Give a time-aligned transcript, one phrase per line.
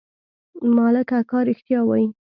[0.75, 2.07] ملک اکا رښتيا وايي.